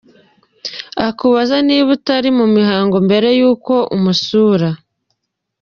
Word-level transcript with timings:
Akubaza 1.07 1.55
niba 1.67 1.89
utari 1.97 2.29
mu 2.39 2.45
mihango 2.55 2.95
mbere 3.05 3.27
y’uko 3.39 3.73
umusura. 3.95 4.69